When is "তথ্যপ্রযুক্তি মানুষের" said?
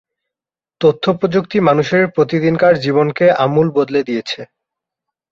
0.81-2.03